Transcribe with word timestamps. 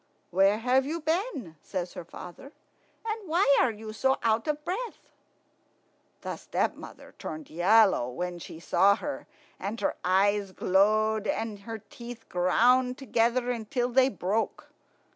"Where 0.31 0.57
have 0.57 0.83
you 0.83 0.99
been?" 0.99 1.57
says 1.61 1.93
her 1.93 2.03
father; 2.03 2.51
"and 3.05 3.29
why 3.29 3.55
are 3.61 3.69
you 3.69 3.93
so 3.93 4.17
out 4.23 4.47
of 4.47 4.65
breath?" 4.65 5.11
The 6.21 6.37
stepmother 6.37 7.13
turned 7.19 7.51
yellow 7.51 8.09
when 8.09 8.39
she 8.39 8.59
saw 8.59 8.95
her, 8.95 9.27
and 9.59 9.79
her 9.81 9.95
eyes 10.03 10.53
glowed, 10.53 11.27
and 11.27 11.59
her 11.59 11.77
teeth 11.91 12.27
ground 12.29 12.97
together 12.97 13.51
until 13.51 13.89
they 13.89 14.09
broke. 14.09 14.71